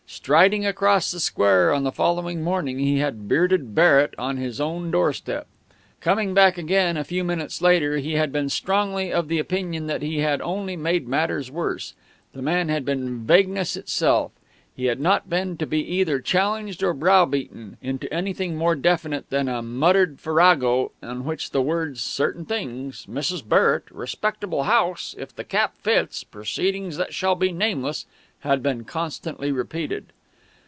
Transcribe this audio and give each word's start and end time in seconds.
Striding 0.13 0.65
across 0.65 1.09
the 1.09 1.21
square 1.21 1.73
on 1.73 1.83
the 1.83 1.91
following 1.91 2.43
morning, 2.43 2.79
he 2.79 2.99
had 2.99 3.29
bearded 3.29 3.73
Barrett 3.73 4.13
on 4.17 4.35
his 4.35 4.59
own 4.59 4.91
doorstep. 4.91 5.47
Coming 6.01 6.33
back 6.33 6.57
again 6.57 6.97
a 6.97 7.05
few 7.05 7.23
minutes 7.23 7.61
later, 7.61 7.97
he 7.97 8.15
had 8.15 8.29
been 8.29 8.49
strongly 8.49 9.11
of 9.13 9.31
opinion 9.31 9.87
that 9.87 10.01
he 10.01 10.17
had 10.19 10.41
only 10.41 10.75
made 10.75 11.07
matters 11.07 11.49
worse. 11.49 11.93
The 12.33 12.41
man 12.41 12.67
had 12.67 12.83
been 12.83 13.25
vagueness 13.25 13.77
itself. 13.77 14.33
He 14.75 14.85
had 14.85 14.99
not 14.99 15.29
been 15.29 15.55
to 15.57 15.65
be 15.65 15.79
either 15.95 16.19
challenged 16.19 16.83
or 16.83 16.93
browbeaten 16.93 17.77
into 17.81 18.11
anything 18.13 18.57
more 18.57 18.75
definite 18.75 19.29
than 19.29 19.47
a 19.47 19.61
muttered 19.61 20.19
farrago 20.19 20.91
in 21.01 21.23
which 21.23 21.51
the 21.51 21.61
words 21.61 22.01
"Certain 22.01 22.43
things... 22.45 23.05
Mrs. 23.05 23.47
Barrett... 23.47 23.89
respectable 23.89 24.63
house... 24.63 25.15
if 25.17 25.33
the 25.35 25.43
cap 25.45 25.75
fits... 25.77 26.23
proceedings 26.25 26.97
that 26.97 27.13
shall 27.13 27.35
be 27.35 27.51
nameless," 27.53 28.05
had 28.39 28.63
been 28.63 28.83
constantly 28.83 29.51
repeated. 29.51 30.03